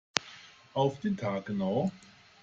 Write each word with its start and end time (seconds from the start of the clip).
Auf 0.73 0.99
den 1.01 1.15
Tag 1.15 1.45
genau. 1.45 1.91